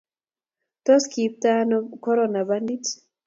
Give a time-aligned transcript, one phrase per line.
[0.85, 2.85] tos kiibtano korona banandit?